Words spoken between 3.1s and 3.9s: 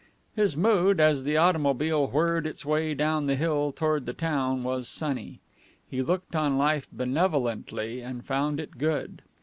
the hill